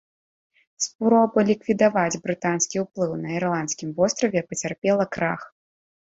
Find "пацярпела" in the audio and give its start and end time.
4.49-5.05